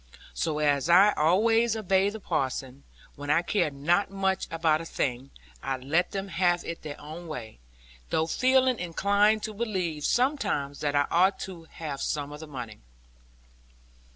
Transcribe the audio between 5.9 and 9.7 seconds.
them have it their own way; though feeling inclined to